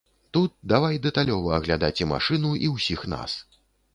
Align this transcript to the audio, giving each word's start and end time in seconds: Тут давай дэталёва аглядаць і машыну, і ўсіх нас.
Тут 0.35 0.53
давай 0.71 0.95
дэталёва 1.03 1.51
аглядаць 1.57 1.99
і 2.03 2.09
машыну, 2.13 2.51
і 2.65 2.73
ўсіх 2.77 3.07
нас. 3.15 3.37